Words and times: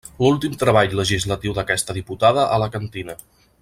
L'últim 0.21 0.55
treball 0.63 0.95
legislatiu 1.01 1.55
d'aquesta 1.59 1.99
diputada 2.01 2.47
alacantina. 2.59 3.21